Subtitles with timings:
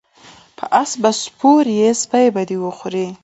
[0.57, 3.07] په اس به سپور یی سپی به دی وخوري